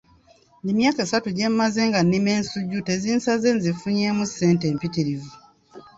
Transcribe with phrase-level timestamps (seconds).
[0.71, 5.31] Emyaka esatu gye mmaze nga nnima ensujju tezinsaze nzifunyeemu ssente empitirivu.